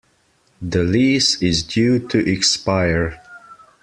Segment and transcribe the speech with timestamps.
[0.63, 3.21] The lease is due to expire.